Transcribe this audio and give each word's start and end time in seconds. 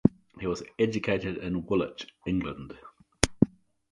He 0.39 0.47
was 0.47 0.63
educated 0.79 1.37
in 1.37 1.63
Woolwich, 1.67 2.07
England. 2.25 2.73